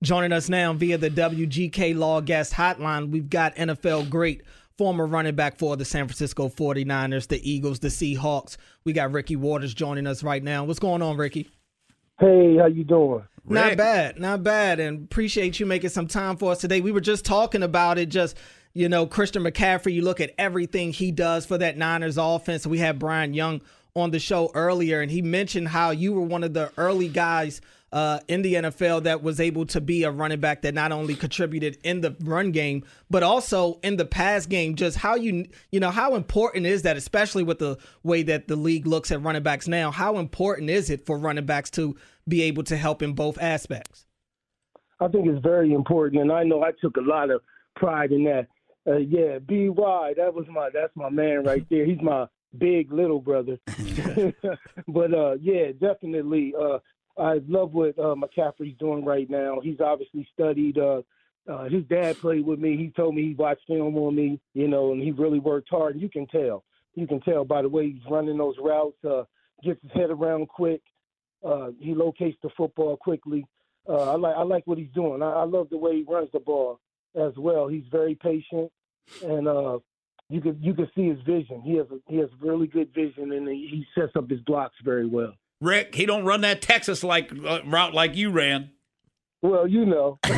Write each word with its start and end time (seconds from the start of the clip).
Joining 0.00 0.32
us 0.32 0.48
now 0.48 0.72
via 0.72 0.96
the 0.96 1.10
WGK 1.10 1.96
Law 1.96 2.20
Guest 2.20 2.52
Hotline, 2.52 3.10
we've 3.10 3.28
got 3.28 3.56
NFL 3.56 4.08
great 4.08 4.42
former 4.76 5.04
running 5.04 5.34
back 5.34 5.58
for 5.58 5.76
the 5.76 5.84
San 5.84 6.06
Francisco 6.06 6.48
49ers, 6.48 7.26
the 7.26 7.50
Eagles, 7.50 7.80
the 7.80 7.88
Seahawks. 7.88 8.56
We 8.84 8.92
got 8.92 9.10
Ricky 9.10 9.34
Watters 9.34 9.74
joining 9.74 10.06
us 10.06 10.22
right 10.22 10.40
now. 10.40 10.62
What's 10.62 10.78
going 10.78 11.02
on, 11.02 11.16
Ricky? 11.16 11.50
Hey, 12.20 12.58
how 12.58 12.66
you 12.66 12.84
doing? 12.84 13.24
Not 13.44 13.76
bad, 13.76 14.20
not 14.20 14.44
bad, 14.44 14.78
and 14.78 15.02
appreciate 15.02 15.58
you 15.58 15.66
making 15.66 15.90
some 15.90 16.06
time 16.06 16.36
for 16.36 16.52
us 16.52 16.60
today. 16.60 16.80
We 16.80 16.92
were 16.92 17.00
just 17.00 17.24
talking 17.24 17.64
about 17.64 17.98
it, 17.98 18.08
just 18.08 18.36
you 18.74 18.88
know, 18.88 19.04
Christian 19.04 19.42
McCaffrey. 19.42 19.94
You 19.94 20.02
look 20.02 20.20
at 20.20 20.30
everything 20.38 20.92
he 20.92 21.10
does 21.10 21.44
for 21.44 21.58
that 21.58 21.76
Niners 21.76 22.18
offense. 22.18 22.64
We 22.68 22.78
had 22.78 23.00
Bryant 23.00 23.34
Young 23.34 23.62
on 23.96 24.12
the 24.12 24.20
show 24.20 24.52
earlier, 24.54 25.00
and 25.00 25.10
he 25.10 25.22
mentioned 25.22 25.68
how 25.68 25.90
you 25.90 26.12
were 26.12 26.22
one 26.22 26.44
of 26.44 26.54
the 26.54 26.70
early 26.76 27.08
guys 27.08 27.60
uh, 27.92 28.20
in 28.28 28.42
the 28.42 28.54
NFL 28.54 29.04
that 29.04 29.22
was 29.22 29.40
able 29.40 29.66
to 29.66 29.80
be 29.80 30.02
a 30.04 30.10
running 30.10 30.40
back 30.40 30.62
that 30.62 30.74
not 30.74 30.92
only 30.92 31.14
contributed 31.14 31.78
in 31.82 32.00
the 32.00 32.14
run 32.20 32.52
game 32.52 32.84
but 33.10 33.22
also 33.22 33.78
in 33.82 33.96
the 33.96 34.04
pass 34.04 34.46
game. 34.46 34.74
Just 34.74 34.98
how 34.98 35.14
you 35.14 35.46
you 35.70 35.80
know 35.80 35.90
how 35.90 36.14
important 36.14 36.66
is 36.66 36.82
that, 36.82 36.96
especially 36.96 37.42
with 37.42 37.58
the 37.58 37.78
way 38.02 38.22
that 38.24 38.48
the 38.48 38.56
league 38.56 38.86
looks 38.86 39.10
at 39.10 39.22
running 39.22 39.42
backs 39.42 39.68
now? 39.68 39.90
How 39.90 40.18
important 40.18 40.70
is 40.70 40.90
it 40.90 41.06
for 41.06 41.18
running 41.18 41.46
backs 41.46 41.70
to 41.70 41.96
be 42.26 42.42
able 42.42 42.64
to 42.64 42.76
help 42.76 43.02
in 43.02 43.14
both 43.14 43.40
aspects? 43.40 44.06
I 45.00 45.08
think 45.08 45.26
it's 45.28 45.42
very 45.42 45.72
important, 45.72 46.20
and 46.20 46.32
I 46.32 46.42
know 46.42 46.62
I 46.62 46.72
took 46.80 46.96
a 46.96 47.00
lot 47.00 47.30
of 47.30 47.40
pride 47.76 48.12
in 48.12 48.24
that. 48.24 48.48
Uh, 48.86 48.96
yeah, 48.96 49.38
BY 49.38 50.14
that 50.16 50.32
was 50.34 50.46
my 50.50 50.70
that's 50.72 50.94
my 50.94 51.10
man 51.10 51.44
right 51.44 51.64
there. 51.70 51.84
He's 51.84 52.00
my 52.02 52.26
big 52.56 52.92
little 52.92 53.20
brother. 53.20 53.58
but 54.88 55.14
uh, 55.14 55.34
yeah, 55.40 55.72
definitely. 55.80 56.54
Uh, 56.58 56.78
I 57.18 57.40
love 57.48 57.72
what 57.72 57.98
uh, 57.98 58.14
McCaffrey's 58.14 58.78
doing 58.78 59.04
right 59.04 59.28
now. 59.28 59.60
He's 59.60 59.80
obviously 59.80 60.28
studied. 60.32 60.78
Uh, 60.78 61.02
uh, 61.50 61.64
his 61.64 61.84
dad 61.84 62.18
played 62.18 62.44
with 62.44 62.58
me. 62.58 62.76
He 62.76 62.90
told 62.90 63.14
me 63.14 63.22
he 63.22 63.34
watched 63.34 63.66
film 63.66 63.96
on 63.96 64.14
me, 64.14 64.38
you 64.54 64.68
know, 64.68 64.92
and 64.92 65.02
he 65.02 65.12
really 65.12 65.38
worked 65.38 65.68
hard. 65.70 65.94
And 65.94 66.02
you 66.02 66.08
can 66.08 66.26
tell. 66.26 66.64
You 66.94 67.06
can 67.06 67.20
tell 67.20 67.44
by 67.44 67.62
the 67.62 67.68
way 67.68 67.90
he's 67.90 68.10
running 68.10 68.36
those 68.38 68.56
routes. 68.60 68.96
Uh, 69.04 69.24
gets 69.62 69.82
his 69.82 69.92
head 69.92 70.10
around 70.10 70.48
quick. 70.48 70.82
Uh, 71.44 71.68
he 71.78 71.94
locates 71.94 72.38
the 72.42 72.50
football 72.56 72.96
quickly. 72.96 73.46
Uh, 73.88 74.12
I 74.12 74.16
like 74.16 74.36
I 74.36 74.42
like 74.42 74.66
what 74.66 74.78
he's 74.78 74.92
doing. 74.94 75.22
I, 75.22 75.30
I 75.30 75.44
love 75.44 75.68
the 75.70 75.78
way 75.78 75.96
he 75.96 76.04
runs 76.06 76.28
the 76.32 76.40
ball 76.40 76.80
as 77.14 77.32
well. 77.36 77.68
He's 77.68 77.84
very 77.90 78.14
patient, 78.14 78.70
and 79.22 79.48
uh, 79.48 79.78
you 80.28 80.40
can 80.40 80.58
you 80.60 80.74
can 80.74 80.90
see 80.94 81.08
his 81.08 81.20
vision. 81.20 81.62
He 81.62 81.76
has 81.76 81.86
a, 81.90 81.98
he 82.06 82.18
has 82.18 82.28
really 82.40 82.66
good 82.66 82.92
vision, 82.94 83.32
and 83.32 83.48
he, 83.48 83.68
he 83.70 83.86
sets 83.98 84.12
up 84.16 84.28
his 84.28 84.40
blocks 84.40 84.76
very 84.84 85.06
well. 85.06 85.34
Rick, 85.60 85.94
he 85.94 86.06
don't 86.06 86.24
run 86.24 86.42
that 86.42 86.62
Texas 86.62 87.02
like 87.02 87.32
uh, 87.44 87.60
route 87.64 87.94
like 87.94 88.14
you 88.14 88.30
ran. 88.30 88.70
Well, 89.42 89.66
you 89.66 89.84
know. 89.84 90.18
or 90.24 90.30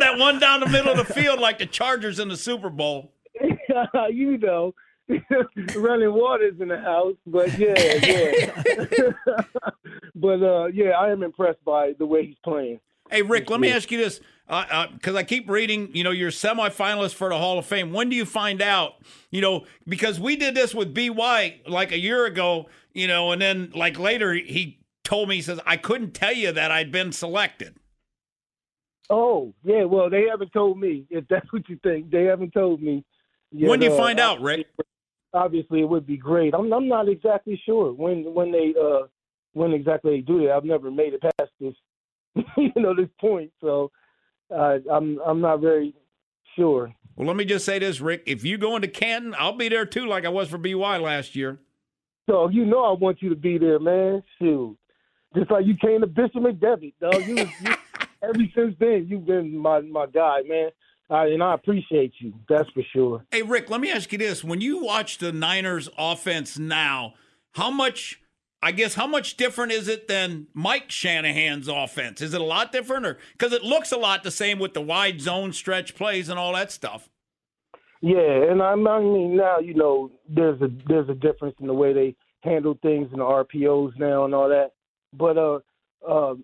that 0.00 0.16
one 0.18 0.38
down 0.38 0.60
the 0.60 0.68
middle 0.68 0.90
of 0.90 1.06
the 1.06 1.12
field 1.12 1.40
like 1.40 1.58
the 1.58 1.66
Chargers 1.66 2.18
in 2.18 2.28
the 2.28 2.36
Super 2.36 2.70
Bowl. 2.70 3.12
you 4.10 4.38
know. 4.38 4.74
running 5.76 6.12
waters 6.12 6.54
in 6.60 6.66
the 6.66 6.80
house, 6.80 7.14
but 7.26 7.56
yeah, 7.56 7.74
yeah. 8.02 9.12
but 10.16 10.42
uh, 10.42 10.66
yeah, 10.66 10.90
I 10.98 11.10
am 11.10 11.22
impressed 11.22 11.64
by 11.64 11.92
the 11.96 12.04
way 12.04 12.26
he's 12.26 12.36
playing. 12.42 12.80
Hey, 13.10 13.22
Rick, 13.22 13.50
let 13.50 13.60
me 13.60 13.70
ask 13.70 13.90
you 13.90 13.98
this 13.98 14.20
because 14.46 14.90
uh, 15.08 15.14
uh, 15.14 15.16
I 15.16 15.22
keep 15.24 15.48
reading, 15.50 15.90
you 15.94 16.04
know, 16.04 16.10
you're 16.10 16.30
semifinalist 16.30 17.14
for 17.14 17.28
the 17.28 17.38
Hall 17.38 17.58
of 17.58 17.66
Fame. 17.66 17.92
When 17.92 18.08
do 18.08 18.16
you 18.16 18.24
find 18.24 18.62
out? 18.62 18.94
You 19.30 19.40
know, 19.40 19.64
because 19.86 20.20
we 20.20 20.36
did 20.36 20.54
this 20.54 20.74
with 20.74 20.94
BY 20.94 21.60
like 21.66 21.92
a 21.92 21.98
year 21.98 22.26
ago, 22.26 22.66
you 22.92 23.08
know, 23.08 23.32
and 23.32 23.42
then 23.42 23.72
like 23.74 23.98
later 23.98 24.32
he 24.34 24.78
told 25.04 25.28
me, 25.28 25.36
he 25.36 25.42
says, 25.42 25.60
I 25.66 25.76
couldn't 25.76 26.12
tell 26.12 26.32
you 26.32 26.52
that 26.52 26.70
I'd 26.70 26.92
been 26.92 27.12
selected. 27.12 27.76
Oh, 29.08 29.54
yeah. 29.64 29.84
Well, 29.84 30.10
they 30.10 30.26
haven't 30.28 30.52
told 30.52 30.78
me. 30.78 31.06
If 31.10 31.26
that's 31.28 31.52
what 31.52 31.68
you 31.68 31.78
think, 31.82 32.10
they 32.10 32.24
haven't 32.24 32.52
told 32.52 32.82
me. 32.82 33.04
Yet. 33.52 33.68
When 33.68 33.80
do 33.80 33.86
you 33.86 33.96
find 33.96 34.18
out, 34.18 34.40
Rick? 34.40 34.66
Obviously, 35.32 35.80
it 35.80 35.88
would 35.88 36.06
be 36.06 36.16
great. 36.16 36.54
I'm, 36.54 36.72
I'm 36.72 36.88
not 36.88 37.08
exactly 37.08 37.60
sure 37.64 37.92
when 37.92 38.24
when 38.34 38.50
they 38.50 38.74
uh 38.80 39.06
when 39.52 39.72
exactly 39.72 40.16
they 40.16 40.20
do 40.22 40.46
that. 40.46 40.52
I've 40.52 40.64
never 40.64 40.90
made 40.90 41.14
it 41.14 41.20
past 41.20 41.50
this, 41.60 41.74
you 42.56 42.72
know, 42.76 42.94
this 42.94 43.08
point. 43.20 43.52
So 43.60 43.90
uh, 44.54 44.78
I'm 44.90 45.18
I'm 45.26 45.40
not 45.40 45.60
very 45.60 45.94
sure. 46.56 46.94
Well, 47.16 47.26
let 47.26 47.36
me 47.36 47.44
just 47.44 47.64
say 47.64 47.78
this, 47.78 48.00
Rick. 48.00 48.24
If 48.26 48.44
you 48.44 48.58
go 48.58 48.76
into 48.76 48.88
Canton, 48.88 49.34
I'll 49.38 49.56
be 49.56 49.68
there 49.68 49.86
too, 49.86 50.06
like 50.06 50.24
I 50.24 50.28
was 50.28 50.48
for 50.48 50.58
BY 50.58 50.98
last 50.98 51.34
year. 51.34 51.58
So 52.28 52.48
you 52.48 52.64
know 52.64 52.84
I 52.84 52.92
want 52.92 53.22
you 53.22 53.30
to 53.30 53.36
be 53.36 53.58
there, 53.58 53.78
man. 53.78 54.22
Shoot, 54.38 54.76
just 55.34 55.50
like 55.50 55.64
you 55.66 55.76
came 55.76 56.00
to 56.00 56.06
Bishop 56.06 56.42
McDevitt, 56.42 56.94
dog. 57.00 57.26
You, 57.26 57.36
you 57.36 57.74
ever 58.22 58.38
since 58.54 58.74
then 58.78 59.06
you've 59.08 59.26
been 59.26 59.56
my 59.56 59.80
my 59.80 60.06
guy, 60.06 60.40
man. 60.46 60.70
Uh, 61.08 61.26
and 61.26 61.40
I 61.40 61.54
appreciate 61.54 62.14
you. 62.18 62.34
That's 62.48 62.68
for 62.70 62.82
sure. 62.92 63.24
Hey, 63.30 63.42
Rick, 63.42 63.70
let 63.70 63.80
me 63.80 63.92
ask 63.92 64.10
you 64.12 64.18
this: 64.18 64.42
When 64.42 64.60
you 64.60 64.82
watch 64.82 65.18
the 65.18 65.32
Niners' 65.32 65.88
offense 65.96 66.58
now, 66.58 67.14
how 67.52 67.70
much 67.70 68.20
I 68.66 68.72
guess 68.72 68.94
how 68.94 69.06
much 69.06 69.36
different 69.36 69.70
is 69.70 69.86
it 69.86 70.08
than 70.08 70.48
Mike 70.52 70.90
Shanahan's 70.90 71.68
offense? 71.68 72.20
Is 72.20 72.34
it 72.34 72.40
a 72.40 72.44
lot 72.44 72.72
different, 72.72 73.06
or 73.06 73.16
because 73.30 73.52
it 73.52 73.62
looks 73.62 73.92
a 73.92 73.96
lot 73.96 74.24
the 74.24 74.32
same 74.32 74.58
with 74.58 74.74
the 74.74 74.80
wide 74.80 75.20
zone 75.20 75.52
stretch 75.52 75.94
plays 75.94 76.28
and 76.28 76.36
all 76.36 76.52
that 76.54 76.72
stuff? 76.72 77.08
Yeah, 78.00 78.18
and 78.50 78.60
I 78.60 78.74
mean 78.74 79.36
now 79.36 79.60
you 79.60 79.74
know 79.74 80.10
there's 80.28 80.60
a 80.62 80.68
there's 80.88 81.08
a 81.08 81.14
difference 81.14 81.54
in 81.60 81.68
the 81.68 81.74
way 81.74 81.92
they 81.92 82.16
handle 82.40 82.76
things 82.82 83.08
in 83.12 83.20
the 83.20 83.24
RPOs 83.24 83.96
now 84.00 84.24
and 84.24 84.34
all 84.34 84.48
that, 84.48 84.72
but 85.12 85.38
uh, 85.38 85.60
uh 86.04 86.34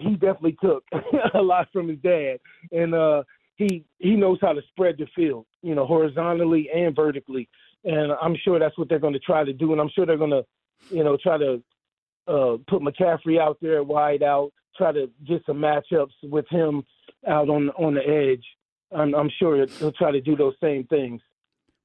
he 0.00 0.14
definitely 0.14 0.56
took 0.60 0.82
a 1.34 1.40
lot 1.40 1.68
from 1.72 1.90
his 1.90 1.98
dad, 2.00 2.40
and 2.72 2.92
uh, 2.92 3.22
he 3.54 3.84
he 3.98 4.16
knows 4.16 4.38
how 4.40 4.52
to 4.52 4.62
spread 4.72 4.96
the 4.98 5.06
field, 5.14 5.46
you 5.62 5.76
know, 5.76 5.86
horizontally 5.86 6.68
and 6.74 6.96
vertically, 6.96 7.48
and 7.84 8.10
I'm 8.20 8.34
sure 8.42 8.58
that's 8.58 8.76
what 8.76 8.88
they're 8.88 8.98
going 8.98 9.12
to 9.12 9.20
try 9.20 9.44
to 9.44 9.52
do, 9.52 9.70
and 9.70 9.80
I'm 9.80 9.90
sure 9.94 10.04
they're 10.04 10.16
going 10.16 10.30
to 10.30 10.44
you 10.88 11.04
know, 11.04 11.16
try 11.22 11.38
to 11.38 11.62
uh, 12.26 12.56
put 12.68 12.82
McCaffrey 12.82 13.38
out 13.40 13.58
there 13.60 13.82
wide 13.82 14.22
out, 14.22 14.52
try 14.76 14.92
to 14.92 15.10
get 15.26 15.42
some 15.46 15.58
matchups 15.58 16.12
with 16.22 16.46
him 16.48 16.82
out 17.28 17.48
on 17.48 17.70
on 17.70 17.94
the 17.94 18.06
edge. 18.06 18.44
I'm, 18.92 19.14
I'm 19.14 19.30
sure 19.38 19.66
he'll 19.78 19.92
try 19.92 20.10
to 20.10 20.20
do 20.20 20.36
those 20.36 20.54
same 20.60 20.84
things. 20.84 21.20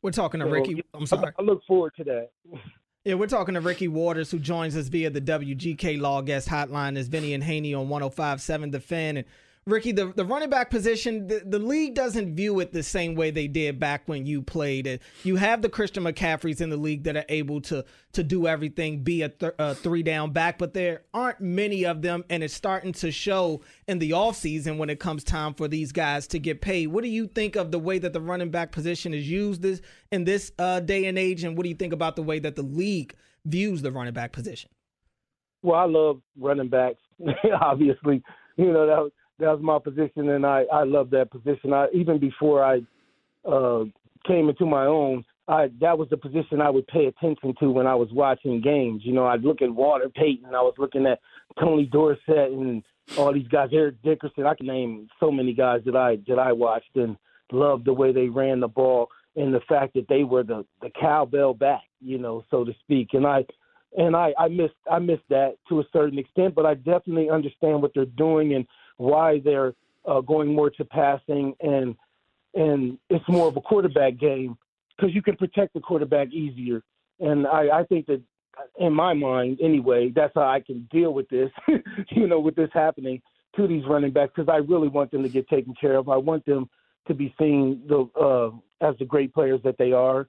We're 0.01 0.11
talking 0.11 0.39
to 0.39 0.45
so, 0.45 0.51
Ricky. 0.51 0.83
I'm 0.93 1.05
sorry. 1.05 1.33
I, 1.37 1.41
I 1.41 1.43
look 1.43 1.61
forward 1.67 1.93
to 1.97 2.03
that. 2.05 2.29
Yeah, 3.05 3.13
we're 3.13 3.27
talking 3.27 3.53
to 3.53 3.61
Ricky 3.61 3.87
Watters, 3.87 4.31
who 4.31 4.39
joins 4.39 4.75
us 4.75 4.87
via 4.87 5.11
the 5.11 5.21
WGK 5.21 6.01
Law 6.01 6.21
Guest 6.21 6.49
Hotline. 6.49 6.97
Is 6.97 7.07
Vinny 7.07 7.35
and 7.35 7.43
Haynie 7.43 7.75
on 7.75 7.87
105.7 7.87 8.71
The 8.71 8.79
Fan. 8.79 9.17
And 9.17 9.27
Ricky, 9.67 9.93
the, 9.93 10.13
the 10.15 10.25
running 10.25 10.51
back 10.51 10.69
position, 10.69 11.25
the, 11.25 11.41
the 11.43 11.57
league 11.57 11.95
doesn't 11.95 12.35
view 12.35 12.59
it 12.59 12.71
the 12.71 12.83
same 12.83 13.15
way 13.15 13.31
they 13.31 13.47
did 13.47 13.79
back 13.79 14.03
when 14.05 14.23
you 14.27 14.43
played. 14.43 14.99
You 15.23 15.37
have 15.37 15.63
the 15.63 15.69
Christian 15.69 16.03
McCaffreys 16.03 16.61
in 16.61 16.69
the 16.69 16.77
league 16.77 17.03
that 17.05 17.17
are 17.17 17.25
able 17.29 17.59
to 17.61 17.83
to 18.13 18.23
do 18.23 18.45
everything, 18.45 18.99
be 18.99 19.23
a, 19.23 19.29
th- 19.29 19.53
a 19.57 19.73
three 19.73 20.03
down 20.03 20.31
back, 20.33 20.59
but 20.59 20.75
there 20.75 21.01
aren't 21.15 21.41
many 21.41 21.83
of 21.83 22.03
them, 22.03 22.23
and 22.29 22.43
it's 22.43 22.53
starting 22.53 22.93
to 22.93 23.11
show 23.11 23.61
in 23.87 23.97
the 23.97 24.11
offseason 24.11 24.77
when 24.77 24.91
it 24.91 24.99
comes 24.99 25.23
time 25.23 25.55
for 25.55 25.67
these 25.67 25.91
guys 25.91 26.27
to 26.27 26.37
get 26.37 26.61
paid. 26.61 26.89
What 26.89 27.03
do 27.03 27.09
you 27.09 27.25
think 27.25 27.55
of 27.55 27.71
the 27.71 27.79
way 27.79 27.97
that 27.97 28.13
the 28.13 28.21
running 28.21 28.51
back 28.51 28.71
position 28.71 29.15
is 29.15 29.27
used 29.27 29.63
this 29.63 29.81
in 30.11 30.25
this 30.25 30.51
uh, 30.59 30.79
day 30.79 31.05
and 31.05 31.17
age, 31.17 31.43
and 31.43 31.57
what 31.57 31.63
do 31.63 31.69
you 31.69 31.75
think 31.75 31.91
about 31.91 32.15
the 32.15 32.23
way 32.23 32.37
that 32.37 32.55
the 32.55 32.61
league 32.61 33.15
views 33.45 33.81
the 33.81 33.91
running 33.91 34.13
back 34.13 34.31
position? 34.31 34.69
Well, 35.63 35.79
I 35.79 35.85
love 35.85 36.21
running 36.37 36.69
backs, 36.69 37.01
obviously 37.59 38.21
you 38.57 38.71
know 38.71 38.87
that 38.87 38.97
was 38.97 39.11
that 39.39 39.47
was 39.47 39.61
my 39.61 39.79
position, 39.79 40.29
and 40.29 40.45
I 40.45 40.63
I 40.71 40.83
love 40.83 41.09
that 41.11 41.31
position. 41.31 41.73
I 41.73 41.87
even 41.93 42.19
before 42.19 42.63
I 42.63 42.81
uh, 43.49 43.83
came 44.25 44.49
into 44.49 44.65
my 44.65 44.85
own, 44.85 45.23
I 45.47 45.69
that 45.81 45.97
was 45.97 46.09
the 46.09 46.17
position 46.17 46.61
I 46.61 46.69
would 46.69 46.87
pay 46.87 47.05
attention 47.05 47.53
to 47.59 47.69
when 47.69 47.87
I 47.87 47.95
was 47.95 48.09
watching 48.11 48.61
games. 48.61 49.01
You 49.03 49.13
know, 49.13 49.25
I'd 49.25 49.43
look 49.43 49.61
at 49.61 49.73
Walter 49.73 50.09
Payton, 50.09 50.55
I 50.55 50.61
was 50.61 50.75
looking 50.77 51.05
at 51.05 51.19
Tony 51.59 51.85
Dorsett, 51.85 52.51
and 52.51 52.83
all 53.17 53.33
these 53.33 53.47
guys, 53.47 53.69
Eric 53.71 54.01
Dickerson. 54.03 54.45
I 54.45 54.55
can 54.55 54.67
name 54.67 55.07
so 55.19 55.31
many 55.31 55.53
guys 55.53 55.81
that 55.85 55.95
I 55.95 56.17
that 56.27 56.39
I 56.39 56.51
watched 56.51 56.95
and 56.95 57.17
loved 57.51 57.85
the 57.85 57.93
way 57.93 58.11
they 58.11 58.27
ran 58.27 58.59
the 58.59 58.67
ball 58.67 59.09
and 59.35 59.53
the 59.53 59.61
fact 59.67 59.93
that 59.93 60.07
they 60.07 60.23
were 60.23 60.43
the 60.43 60.65
the 60.81 60.89
cowbell 60.99 61.53
back, 61.53 61.83
you 62.01 62.17
know, 62.17 62.43
so 62.49 62.63
to 62.63 62.73
speak. 62.83 63.09
And 63.13 63.27
I 63.27 63.45
and 63.97 64.15
I 64.15 64.33
I 64.37 64.47
missed 64.47 64.73
I 64.91 64.99
missed 64.99 65.27
that 65.29 65.55
to 65.69 65.79
a 65.79 65.85
certain 65.93 66.17
extent, 66.17 66.55
but 66.55 66.65
I 66.65 66.73
definitely 66.73 67.29
understand 67.29 67.81
what 67.81 67.91
they're 67.93 68.05
doing 68.05 68.55
and 68.55 68.65
why 68.97 69.39
they're 69.43 69.73
uh, 70.05 70.21
going 70.21 70.53
more 70.53 70.69
to 70.69 70.85
passing 70.85 71.53
and 71.61 71.95
and 72.53 72.97
it's 73.09 73.27
more 73.27 73.47
of 73.47 73.57
a 73.57 73.61
quarterback 73.61 74.17
game 74.17 74.57
because 74.95 75.13
you 75.13 75.21
can 75.21 75.35
protect 75.35 75.73
the 75.73 75.79
quarterback 75.79 76.31
easier. 76.31 76.81
And 77.19 77.45
I, 77.47 77.79
I 77.79 77.83
think 77.83 78.07
that 78.07 78.21
in 78.79 78.93
my 78.93 79.13
mind, 79.13 79.59
anyway, 79.61 80.11
that's 80.15 80.33
how 80.35 80.47
I 80.47 80.61
can 80.61 80.87
deal 80.91 81.13
with 81.13 81.27
this, 81.29 81.49
you 82.11 82.27
know, 82.27 82.39
with 82.39 82.55
this 82.55 82.69
happening 82.73 83.21
to 83.55 83.67
these 83.67 83.83
running 83.85 84.11
backs 84.11 84.31
because 84.35 84.49
I 84.49 84.57
really 84.57 84.87
want 84.87 85.11
them 85.11 85.23
to 85.23 85.29
get 85.29 85.47
taken 85.49 85.73
care 85.79 85.95
of. 85.95 86.09
I 86.09 86.17
want 86.17 86.45
them 86.45 86.69
to 87.07 87.13
be 87.13 87.33
seen 87.39 87.81
the, 87.87 88.09
uh, 88.19 88.51
as 88.85 88.95
the 88.99 89.05
great 89.05 89.33
players 89.33 89.61
that 89.63 89.77
they 89.77 89.91
are 89.91 90.27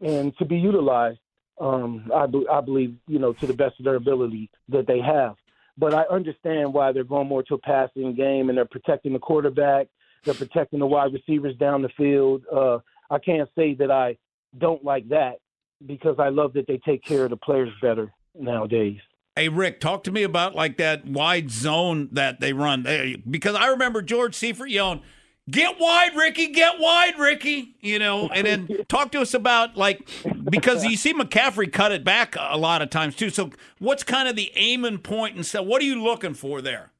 and 0.00 0.36
to 0.38 0.44
be 0.44 0.56
utilized. 0.56 1.18
Um, 1.60 2.10
I, 2.12 2.26
be, 2.26 2.44
I 2.50 2.60
believe, 2.60 2.96
you 3.06 3.20
know, 3.20 3.32
to 3.34 3.46
the 3.46 3.54
best 3.54 3.78
of 3.78 3.84
their 3.84 3.94
ability 3.94 4.50
that 4.68 4.88
they 4.88 4.98
have. 4.98 5.36
But 5.76 5.94
I 5.94 6.02
understand 6.04 6.72
why 6.72 6.92
they're 6.92 7.04
going 7.04 7.26
more 7.26 7.42
to 7.44 7.54
a 7.54 7.58
passing 7.58 8.14
game 8.14 8.48
and 8.48 8.56
they're 8.56 8.64
protecting 8.64 9.12
the 9.12 9.18
quarterback. 9.18 9.88
They're 10.24 10.34
protecting 10.34 10.78
the 10.78 10.86
wide 10.86 11.12
receivers 11.12 11.56
down 11.56 11.82
the 11.82 11.88
field. 11.90 12.42
Uh, 12.52 12.78
I 13.10 13.18
can't 13.18 13.48
say 13.56 13.74
that 13.74 13.90
I 13.90 14.16
don't 14.58 14.84
like 14.84 15.08
that 15.08 15.40
because 15.86 16.16
I 16.18 16.28
love 16.28 16.52
that 16.54 16.66
they 16.66 16.78
take 16.78 17.04
care 17.04 17.24
of 17.24 17.30
the 17.30 17.36
players 17.36 17.70
better 17.82 18.12
nowadays. 18.34 19.00
Hey 19.36 19.48
Rick, 19.48 19.80
talk 19.80 20.04
to 20.04 20.12
me 20.12 20.22
about 20.22 20.54
like 20.54 20.76
that 20.76 21.06
wide 21.06 21.50
zone 21.50 22.08
that 22.12 22.40
they 22.40 22.52
run. 22.52 22.86
Because 23.28 23.56
I 23.56 23.66
remember 23.66 24.00
George 24.00 24.34
Seifert 24.34 24.70
yelling, 24.70 25.02
"Get 25.50 25.78
wide, 25.78 26.16
Ricky! 26.16 26.48
Get 26.48 26.78
wide, 26.78 27.18
Ricky!" 27.18 27.76
You 27.80 27.98
know, 27.98 28.28
and 28.28 28.46
then 28.46 28.68
talk 28.88 29.12
to 29.12 29.20
us 29.20 29.34
about 29.34 29.76
like 29.76 30.08
because 30.50 30.84
you 30.84 30.96
see 30.96 31.14
McCaffrey 31.14 31.72
cut 31.72 31.92
it 31.92 32.04
back 32.04 32.36
a 32.38 32.58
lot 32.58 32.82
of 32.82 32.90
times 32.90 33.16
too. 33.16 33.30
So 33.30 33.50
what's 33.78 34.02
kind 34.02 34.28
of 34.28 34.36
the 34.36 34.52
aim 34.54 34.84
and 34.84 35.02
point 35.02 35.36
and 35.36 35.44
stuff? 35.44 35.66
What 35.66 35.82
are 35.82 35.86
you 35.86 36.02
looking 36.02 36.34
for 36.34 36.60
there? 36.60 36.92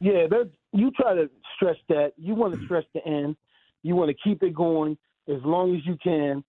Yeah, 0.00 0.26
you 0.72 0.90
try 0.90 1.14
to 1.14 1.30
stretch 1.56 1.78
that. 1.88 2.12
You 2.16 2.34
want 2.34 2.54
to 2.54 2.64
stretch 2.64 2.86
the 2.92 3.06
end. 3.06 3.36
You 3.82 3.94
want 3.94 4.10
to 4.10 4.16
keep 4.22 4.42
it 4.42 4.54
going 4.54 4.98
as 5.28 5.40
long 5.44 5.76
as 5.76 5.86
you 5.86 5.96
can 6.02 6.42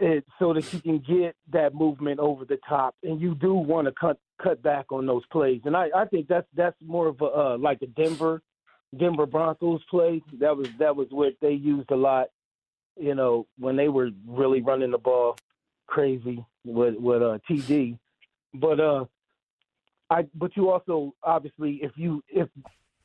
it, 0.00 0.24
so 0.38 0.54
that 0.54 0.72
you 0.72 0.80
can 0.80 0.98
get 0.98 1.36
that 1.52 1.74
movement 1.74 2.18
over 2.20 2.44
the 2.44 2.58
top, 2.68 2.94
and 3.02 3.20
you 3.20 3.34
do 3.34 3.54
want 3.54 3.86
to 3.86 3.92
cut 3.92 4.18
cut 4.42 4.62
back 4.62 4.86
on 4.90 5.06
those 5.06 5.22
plays. 5.30 5.60
And 5.64 5.76
I, 5.76 5.90
I 5.94 6.06
think 6.06 6.26
that's 6.26 6.46
that's 6.56 6.76
more 6.82 7.08
of 7.08 7.20
a 7.20 7.24
uh, 7.24 7.58
like 7.58 7.82
a 7.82 7.86
Denver 7.86 8.42
Denver 8.96 9.26
Broncos 9.26 9.82
play. 9.90 10.22
That 10.38 10.56
was 10.56 10.68
that 10.78 10.96
was 10.96 11.08
what 11.10 11.34
they 11.40 11.52
used 11.52 11.90
a 11.90 11.96
lot. 11.96 12.28
You 12.96 13.14
know 13.14 13.46
when 13.58 13.76
they 13.76 13.88
were 13.88 14.10
really 14.26 14.60
running 14.60 14.90
the 14.90 14.98
ball 14.98 15.36
crazy 15.86 16.44
with 16.64 16.94
with 16.98 17.22
uh, 17.22 17.38
TD, 17.48 17.98
but 18.54 18.80
uh, 18.80 19.04
I 20.10 20.26
but 20.34 20.56
you 20.56 20.70
also 20.70 21.14
obviously 21.22 21.80
if 21.82 21.92
you 21.96 22.22
if 22.28 22.48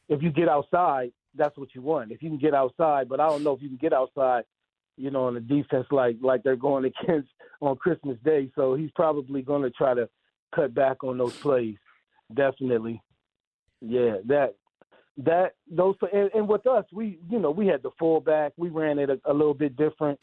if 0.09 0.21
you 0.21 0.31
get 0.31 0.49
outside, 0.49 1.11
that's 1.35 1.57
what 1.57 1.73
you 1.75 1.81
want. 1.81 2.11
If 2.11 2.21
you 2.21 2.29
can 2.29 2.39
get 2.39 2.53
outside, 2.53 3.09
but 3.09 3.19
I 3.19 3.27
don't 3.27 3.43
know 3.43 3.53
if 3.53 3.61
you 3.61 3.69
can 3.69 3.77
get 3.77 3.93
outside 3.93 4.43
you 4.97 5.11
know, 5.11 5.25
on 5.25 5.33
the 5.33 5.39
defense 5.39 5.87
like 5.91 6.17
like 6.21 6.43
they're 6.43 6.55
going 6.55 6.85
against 7.03 7.29
on 7.61 7.75
Christmas 7.75 8.17
Day. 8.23 8.51
So 8.55 8.75
he's 8.75 8.91
probably 8.95 9.41
going 9.41 9.63
to 9.63 9.69
try 9.69 9.93
to 9.93 10.09
cut 10.53 10.73
back 10.73 11.03
on 11.03 11.17
those 11.17 11.35
plays. 11.35 11.75
Definitely, 12.33 13.01
yeah. 13.81 14.17
That 14.25 14.55
that 15.17 15.55
those 15.69 15.95
and, 16.11 16.29
and 16.33 16.47
with 16.47 16.67
us, 16.67 16.85
we 16.91 17.19
you 17.29 17.39
know 17.39 17.51
we 17.51 17.67
had 17.67 17.83
the 17.83 17.91
fullback. 17.97 18.53
We 18.57 18.69
ran 18.69 18.99
it 18.99 19.09
a, 19.09 19.19
a 19.25 19.33
little 19.33 19.53
bit 19.53 19.75
different. 19.75 20.19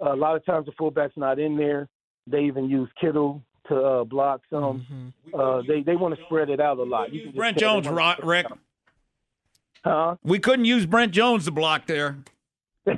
Uh, 0.00 0.14
a 0.14 0.16
lot 0.16 0.36
of 0.36 0.44
times 0.44 0.66
the 0.66 0.72
fullback's 0.72 1.16
not 1.16 1.38
in 1.38 1.56
there. 1.56 1.88
They 2.26 2.44
even 2.44 2.68
use 2.68 2.88
Kittle 3.00 3.42
to 3.68 3.76
uh, 3.76 4.04
block 4.04 4.42
some. 4.50 5.12
Mm-hmm. 5.32 5.40
Uh, 5.40 5.62
they 5.66 5.82
they 5.82 5.96
want 5.96 6.16
to 6.16 6.22
spread 6.24 6.50
it 6.50 6.60
out 6.60 6.78
a 6.78 6.82
lot. 6.82 7.12
You 7.12 7.32
Brent 7.32 7.58
Jones, 7.58 7.88
Rick. 8.22 8.46
Huh? 9.84 10.16
We 10.22 10.38
couldn't 10.38 10.64
use 10.64 10.86
Brent 10.86 11.12
Jones 11.12 11.44
to 11.44 11.50
block 11.50 11.86
there. 11.86 12.16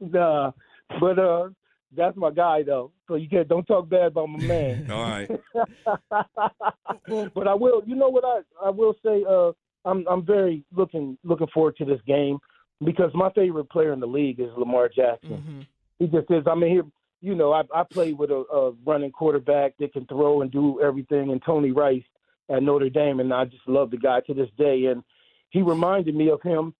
nah, 0.00 0.52
but 1.00 1.18
uh, 1.18 1.48
that's 1.96 2.16
my 2.16 2.30
guy 2.30 2.62
though. 2.62 2.92
So 3.08 3.14
you 3.16 3.28
can't 3.28 3.48
don't 3.48 3.64
talk 3.64 3.88
bad 3.88 4.06
about 4.08 4.28
my 4.28 4.44
man. 4.44 4.90
All 4.90 5.02
right. 5.02 5.30
but 7.34 7.48
I 7.48 7.54
will. 7.54 7.82
You 7.86 7.94
know 7.96 8.08
what 8.08 8.24
I 8.24 8.40
I 8.66 8.70
will 8.70 8.94
say. 9.04 9.24
Uh, 9.28 9.52
I'm 9.88 10.06
I'm 10.08 10.24
very 10.24 10.64
looking 10.74 11.18
looking 11.24 11.48
forward 11.52 11.76
to 11.76 11.84
this 11.84 12.00
game 12.06 12.38
because 12.84 13.10
my 13.14 13.30
favorite 13.30 13.70
player 13.70 13.92
in 13.92 14.00
the 14.00 14.06
league 14.06 14.40
is 14.40 14.48
Lamar 14.56 14.88
Jackson. 14.88 15.30
Mm-hmm. 15.30 15.60
He 15.98 16.06
just 16.06 16.30
is. 16.30 16.44
I 16.46 16.54
mean, 16.54 16.70
he 16.70 17.28
you 17.28 17.34
know 17.34 17.52
I 17.52 17.62
I 17.74 17.84
played 17.84 18.18
with 18.18 18.30
a, 18.30 18.44
a 18.52 18.72
running 18.84 19.12
quarterback 19.12 19.76
that 19.78 19.92
can 19.92 20.06
throw 20.06 20.42
and 20.42 20.50
do 20.50 20.80
everything, 20.80 21.30
and 21.30 21.42
Tony 21.44 21.70
Rice 21.70 22.02
at 22.50 22.62
Notre 22.62 22.90
Dame, 22.90 23.20
and 23.20 23.32
I 23.32 23.44
just 23.44 23.66
love 23.66 23.90
the 23.90 23.96
guy 23.96 24.20
to 24.26 24.34
this 24.34 24.50
day. 24.58 24.86
And 24.86 25.02
he 25.50 25.62
reminded 25.62 26.14
me 26.14 26.30
of 26.30 26.42
him 26.42 26.74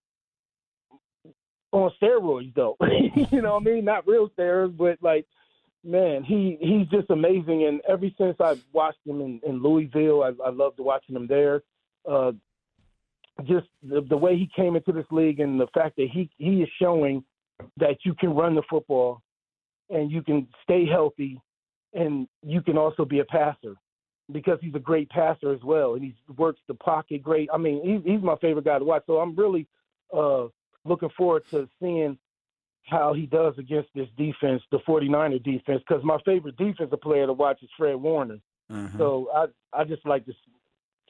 on 1.75 1.91
steroids, 2.01 2.55
though. 2.55 2.77
you 3.31 3.43
know 3.43 3.55
what 3.55 3.63
I 3.63 3.65
mean? 3.65 3.85
Not 3.85 4.07
real 4.07 4.31
steroids, 4.31 4.77
but 4.77 4.99
like, 5.03 5.27
man, 5.85 6.25
he 6.25 6.57
he's 6.61 6.89
just 6.89 7.11
amazing. 7.11 7.65
And 7.67 7.81
ever 7.89 8.07
since 8.19 8.37
I 8.41 8.57
watched 8.73 9.07
him 9.07 9.21
in, 9.21 9.41
in 9.47 9.63
Louisville, 9.63 10.23
I, 10.23 10.47
I 10.47 10.51
loved 10.51 10.79
watching 10.79 11.17
him 11.17 11.27
there. 11.27 11.63
Uh, 12.09 12.33
just 13.45 13.67
the, 13.83 14.01
the 14.03 14.17
way 14.17 14.37
he 14.37 14.49
came 14.55 14.77
into 14.77 14.93
this 14.93 15.07
league 15.11 15.41
and 15.41 15.61
the 15.61 15.67
fact 15.75 15.97
that 15.97 16.09
he 16.13 16.31
he 16.39 16.63
is 16.63 16.69
showing 16.81 17.25
that 17.77 17.99
you 18.05 18.15
can 18.15 18.35
run 18.35 18.55
the 18.55 18.63
football 18.71 19.21
and 19.91 20.11
you 20.11 20.23
can 20.23 20.47
stay 20.63 20.87
healthy 20.87 21.41
and 21.93 22.27
you 22.43 22.61
can 22.61 22.77
also 22.79 23.05
be 23.05 23.21
a 23.21 23.25
passer 23.25 23.77
because 24.33 24.59
he's 24.61 24.75
a 24.75 24.81
great 24.81 25.09
passer 25.11 25.53
as 25.53 25.63
well, 25.63 25.95
and 25.95 26.03
he 26.03 26.15
works 26.37 26.61
the 26.67 26.75
pocket 26.75 27.23
great. 27.23 27.49
I 27.53 27.59
mean, 27.59 27.83
he's, 27.85 28.13
he's 28.15 28.23
my 28.23 28.37
favorite 28.37 28.65
guy 28.65 28.79
to 28.79 28.85
watch. 28.85 29.03
So 29.07 29.19
I'm 29.19 29.37
really 29.37 29.67
uh, 30.17 30.47
looking 30.85 31.11
forward 31.17 31.43
to 31.51 31.69
seeing 31.81 32.19
how 32.87 33.15
he 33.15 33.27
does 33.27 33.55
against 33.59 33.89
this 33.95 34.09
defense, 34.17 34.63
the 34.71 34.79
49er 34.87 35.43
defense, 35.43 35.83
because 35.87 36.05
my 36.05 36.19
favorite 36.25 36.57
defensive 36.57 37.01
player 37.01 37.27
to 37.27 37.33
watch 37.33 37.63
is 37.63 37.71
Fred 37.77 37.97
Warner. 37.97 38.39
Mm-hmm. 38.71 38.99
So 38.99 39.29
I 39.35 39.47
I 39.73 39.85
just 39.85 40.07
like 40.07 40.27
to. 40.27 40.33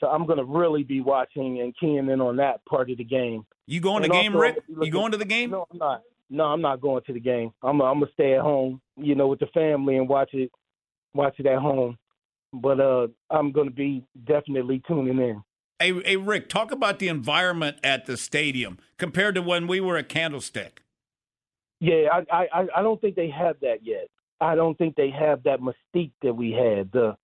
So 0.01 0.09
I'm 0.09 0.27
going 0.27 0.39
to 0.39 0.45
really 0.45 0.83
be 0.83 1.01
watching 1.01 1.61
and 1.61 1.73
keying 1.79 2.11
in 2.11 2.21
on 2.21 2.37
that 2.37 2.65
part 2.67 2.91
of 2.91 2.99
the 2.99 3.05
game. 3.05 3.47
You 3.67 3.81
going 3.81 4.03
to 4.03 4.09
the 4.09 4.15
game, 4.15 4.37
Rick? 4.37 4.59
You 4.69 4.91
going 4.91 5.13
to 5.13 5.19
the 5.19 5.25
game? 5.25 5.51
No, 5.51 5.67
I'm 5.71 5.79
not. 5.79 6.03
No, 6.31 6.45
I'm 6.47 6.61
not 6.61 6.81
going 6.81 7.03
to 7.07 7.13
the 7.13 7.21
game. 7.21 7.53
I'm 7.63 7.81
I'm 7.81 8.01
gonna 8.01 8.13
stay 8.13 8.35
at 8.35 8.41
home, 8.41 8.81
you 8.97 9.15
know, 9.15 9.29
with 9.29 9.39
the 9.39 9.47
family 9.55 9.97
and 9.97 10.09
watch 10.09 10.31
it, 10.33 10.51
watch 11.15 11.37
it 11.39 11.47
at 11.47 11.61
home 11.61 11.97
but 12.55 12.81
uh, 12.81 13.09
I'm 13.31 13.53
going 13.53 13.69
to 13.69 13.75
be 13.75 14.05
definitely 14.27 14.83
tuning 14.87 15.19
in. 15.19 15.43
Hey, 15.81 15.93
hey, 16.03 16.17
Rick, 16.17 16.49
talk 16.49 16.71
about 16.71 16.99
the 16.99 17.09
environment 17.09 17.79
at 17.83 18.07
the 18.07 18.17
stadium 18.17 18.79
compared 18.97 19.35
to 19.35 19.43
when 19.43 19.67
we 19.67 19.81
were 19.81 19.97
at 19.97 20.09
Candlestick. 20.09 20.83
Yeah, 21.81 22.21
I, 22.31 22.47
I, 22.53 22.67
I 22.77 22.83
don't 22.83 23.01
think 23.01 23.17
they 23.17 23.29
have 23.31 23.57
that 23.61 23.79
yet. 23.83 24.09
I 24.41 24.55
don't 24.55 24.77
think 24.79 24.95
they 24.97 25.11
have 25.11 25.43
that 25.43 25.61
mystique 25.61 26.13
that 26.23 26.35
we 26.35 26.53
had. 26.53 26.91
The 26.93 27.17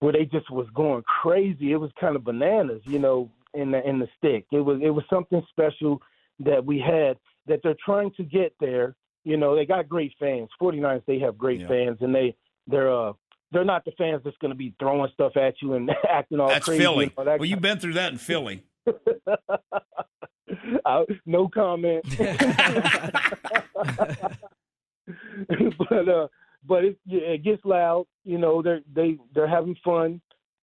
where 0.00 0.12
they 0.12 0.24
just 0.24 0.50
was 0.50 0.66
going 0.74 1.02
crazy. 1.22 1.72
It 1.72 1.76
was 1.76 1.90
kind 2.00 2.16
of 2.16 2.24
bananas, 2.24 2.82
you 2.84 2.98
know, 2.98 3.30
in 3.54 3.70
the 3.70 3.86
in 3.88 3.98
the 3.98 4.08
stick. 4.16 4.46
It 4.50 4.60
was 4.60 4.80
it 4.82 4.90
was 4.90 5.04
something 5.10 5.42
special 5.50 6.00
that 6.40 6.64
we 6.64 6.78
had 6.78 7.18
that 7.46 7.60
they're 7.62 7.76
trying 7.84 8.10
to 8.16 8.24
get 8.24 8.54
there. 8.60 8.96
You 9.24 9.36
know, 9.36 9.54
they 9.54 9.66
got 9.66 9.88
great 9.88 10.12
fans. 10.18 10.48
49ers, 10.60 11.04
they 11.06 11.18
have 11.18 11.36
great 11.36 11.60
yeah. 11.60 11.68
fans, 11.68 11.98
and 12.00 12.14
they 12.14 12.34
they're 12.66 12.92
uh 12.92 13.12
they're 13.52 13.64
not 13.64 13.84
the 13.84 13.92
fans 13.98 14.22
that's 14.24 14.36
going 14.38 14.52
to 14.52 14.56
be 14.56 14.74
throwing 14.78 15.10
stuff 15.12 15.36
at 15.36 15.54
you 15.60 15.74
and 15.74 15.90
acting 16.08 16.40
all 16.40 16.48
that's 16.48 16.64
crazy. 16.64 16.82
Philly. 16.82 17.12
That 17.16 17.38
well, 17.38 17.44
you've 17.44 17.60
been 17.60 17.78
through 17.78 17.94
that 17.94 18.12
in 18.12 18.18
Philly. 18.18 18.64
uh, 20.84 21.02
no 21.26 21.48
comment. 21.48 22.04
but 25.78 26.08
uh, 26.08 26.28
but 26.66 26.84
it, 26.84 26.98
it 27.06 27.42
gets 27.42 27.64
loud. 27.64 28.06
You 28.24 28.38
know, 28.38 28.62
they're 28.62 28.80
they 28.92 29.18
they're 29.34 29.48
having 29.48 29.76
fun 29.84 30.20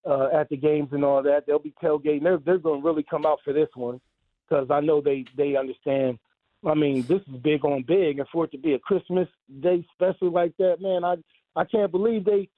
uh, 0.08 0.28
at 0.32 0.48
the 0.48 0.56
games 0.56 0.88
and 0.92 1.04
all 1.04 1.22
that. 1.22 1.44
They'll 1.46 1.58
be 1.58 1.74
tailgating. 1.82 2.22
They're 2.22 2.38
they're 2.38 2.58
going 2.58 2.80
to 2.80 2.86
really 2.86 3.04
come 3.08 3.26
out 3.26 3.40
for 3.44 3.52
this 3.52 3.68
one 3.74 4.00
because 4.48 4.68
I 4.70 4.80
know 4.80 5.00
they 5.00 5.24
they 5.36 5.56
understand. 5.56 6.18
I 6.66 6.74
mean, 6.74 7.02
this 7.02 7.20
is 7.28 7.36
big 7.40 7.64
on 7.64 7.84
big, 7.86 8.18
and 8.18 8.28
for 8.32 8.44
it 8.44 8.50
to 8.52 8.58
be 8.58 8.74
a 8.74 8.80
Christmas 8.80 9.28
Day 9.60 9.86
special 9.92 10.32
like 10.32 10.56
that, 10.58 10.80
man, 10.80 11.04
I 11.04 11.16
I 11.54 11.64
can't 11.64 11.92
believe 11.92 12.24
they 12.24 12.48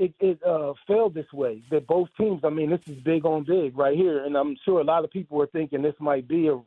it, 0.00 0.14
it 0.18 0.42
uh, 0.42 0.72
fell 0.86 1.10
this 1.10 1.30
way. 1.32 1.62
That 1.70 1.86
both 1.86 2.08
teams, 2.16 2.40
I 2.42 2.48
mean, 2.48 2.70
this 2.70 2.80
is 2.86 3.02
big 3.02 3.26
on 3.26 3.44
big 3.44 3.76
right 3.76 3.96
here, 3.96 4.24
and 4.24 4.34
I'm 4.34 4.56
sure 4.64 4.80
a 4.80 4.84
lot 4.84 5.04
of 5.04 5.10
people 5.10 5.40
are 5.42 5.46
thinking 5.46 5.82
this 5.82 5.94
might 6.00 6.26
be 6.26 6.48
a, 6.48 6.58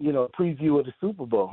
you 0.00 0.12
know, 0.12 0.28
preview 0.38 0.80
of 0.80 0.86
the 0.86 0.92
Super 1.00 1.24
Bowl. 1.24 1.52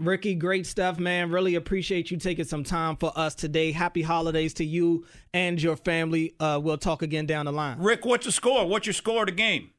Ricky, 0.00 0.34
great 0.34 0.66
stuff, 0.66 0.98
man. 0.98 1.30
Really 1.30 1.54
appreciate 1.54 2.10
you 2.10 2.16
taking 2.16 2.46
some 2.46 2.64
time 2.64 2.96
for 2.96 3.12
us 3.16 3.34
today. 3.34 3.70
Happy 3.70 4.00
holidays 4.02 4.54
to 4.54 4.64
you 4.64 5.04
and 5.34 5.60
your 5.62 5.76
family. 5.76 6.34
Uh, 6.40 6.58
we'll 6.62 6.78
talk 6.78 7.02
again 7.02 7.26
down 7.26 7.44
the 7.44 7.52
line. 7.52 7.78
Rick, 7.78 8.06
what's 8.06 8.24
the 8.24 8.32
score? 8.32 8.66
What's 8.66 8.86
your 8.86 8.94
score 8.94 9.20
of 9.22 9.26
the 9.26 9.32
game? 9.32 9.70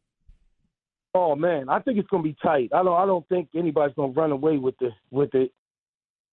Oh 1.14 1.36
man, 1.36 1.68
I 1.70 1.80
think 1.80 1.98
it's 1.98 2.08
gonna 2.08 2.24
be 2.24 2.36
tight. 2.42 2.70
I 2.74 2.84
don't 2.84 2.94
I 2.98 3.06
don't 3.06 3.28
think 3.28 3.50
anybody's 3.56 3.96
gonna 3.96 4.14
run 4.14 4.32
away 4.32 4.58
with 4.58 4.76
the 4.80 4.92
with 5.10 5.34
it. 5.36 5.52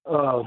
Uh, 0.08 0.42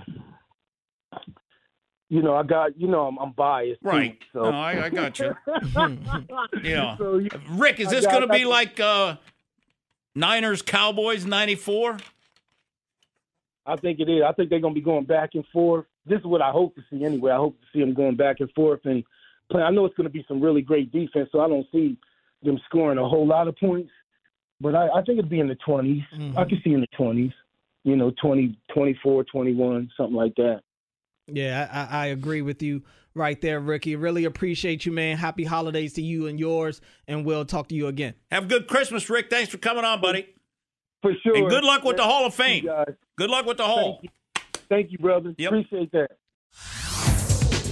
you 2.10 2.21
know, 2.21 2.36
I 2.36 2.43
got 2.43 2.79
you 2.79 2.88
know 2.88 3.07
I'm, 3.07 3.17
I'm 3.17 3.31
biased. 3.33 3.81
Right. 3.83 4.19
Too, 4.21 4.27
so 4.33 4.43
No, 4.43 4.57
I, 4.57 4.86
I 4.86 4.89
got 4.89 5.19
you. 5.19 5.36
yeah. 6.63 6.95
So, 6.98 7.17
you- 7.17 7.29
Rick, 7.50 7.79
is 7.79 7.89
this 7.89 8.05
got- 8.05 8.12
going 8.12 8.27
to 8.27 8.33
be 8.33 8.45
like 8.45 8.79
uh, 8.79 9.17
Niners 10.15 10.62
Cowboys 10.62 11.25
'94? 11.25 11.98
I 13.65 13.75
think 13.75 14.00
it 14.00 14.10
is. 14.10 14.24
I 14.27 14.32
think 14.34 14.50
they're 14.50 14.60
going 14.60 14.74
to 14.74 14.80
be 14.80 14.84
going 14.84 15.06
back 15.06 15.32
and 15.34 15.46
forth. 15.53 15.86
This 16.06 16.20
is 16.20 16.25
what 16.25 16.41
I 16.41 16.51
hope 16.51 16.75
to 16.75 16.82
see 16.89 17.06
anyway. 17.06 17.32
I 17.32 17.38
hope 17.38 17.60
to 17.60 17.68
see 17.74 17.80
them 17.80 17.94
going 17.94 18.15
back 18.15 18.38
and 18.39 18.51
forth 18.51 18.82
and 18.86 19.03
play. 19.51 19.62
I 19.62 19.70
know 19.72 19.86
it's 19.86 19.96
going 19.96 20.08
to 20.08 20.13
be 20.13 20.25
some 20.27 20.41
really 20.41 20.62
great 20.62 20.91
defense, 20.91 21.30
so 21.32 21.41
I 21.41 21.48
don't 21.48 21.68
see 21.72 21.98
them 22.44 22.60
scoring 22.65 22.98
a 22.98 23.08
whole 23.08 23.27
lot 23.27 23.48
of 23.48 23.56
points. 23.58 23.91
But 24.60 24.75
I, 24.75 24.88
I 24.88 25.01
think 25.03 25.20
it'll 25.20 25.30
be 25.30 25.39
in 25.39 25.48
the 25.48 25.58
20s. 25.68 26.03
Mm-hmm. 26.15 26.38
I 26.38 26.46
can 26.46 26.62
see 26.63 26.74
in 26.74 26.82
the 26.82 26.88
20s, 27.00 27.34
you 27.84 27.96
know, 27.96 28.12
20, 28.22 28.58
24, 28.74 29.24
21, 29.25 29.91
something 29.96 30.15
like 30.15 30.36
that. 30.36 30.62
Yeah, 31.27 31.68
I, 31.72 32.03
I 32.03 32.06
agree 32.08 32.41
with 32.41 32.62
you 32.62 32.84
right 33.13 33.39
there, 33.41 33.60
Ricky. 33.60 33.96
Really 33.96 34.25
appreciate 34.25 34.86
you, 34.86 34.91
man. 34.91 35.18
Happy 35.18 35.44
holidays 35.44 35.94
to 35.94 36.01
you 36.01 36.27
and 36.27 36.39
yours, 36.39 36.82
and 37.08 37.25
we'll 37.25 37.46
talk 37.46 37.70
to 37.70 37.75
you 37.75 37.88
again. 37.88 38.15
Have 38.32 38.46
a 38.46 38.48
good 38.48 38.68
Christmas, 38.68 39.10
Rick. 39.10 39.30
Thanks 39.30 39.51
for 39.51 39.58
coming 39.58 39.86
on, 39.86 40.01
buddy. 40.01 40.27
For 41.01 41.13
sure. 41.24 41.36
And 41.36 41.50
good 41.50 41.63
luck 41.63 41.84
with 41.84 41.98
the 41.98 42.03
Hall 42.03 42.25
of 42.25 42.34
Fame. 42.34 42.70
Good 43.17 43.29
luck 43.29 43.46
with 43.46 43.58
the 43.58 43.65
Hall. 43.65 44.00
Thank 44.01 44.03
you. 44.03 44.10
Thank 44.70 44.91
you, 44.91 44.98
brother. 44.98 45.34
Yep. 45.38 45.51
Appreciate 45.51 45.91
that. 45.91 46.12